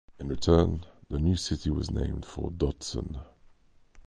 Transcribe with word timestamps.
In 0.19 0.27
return, 0.27 0.83
the 1.11 1.19
new 1.19 1.35
city 1.35 1.69
was 1.69 1.91
named 1.91 2.25
for 2.25 2.49
Dodson. 2.49 3.19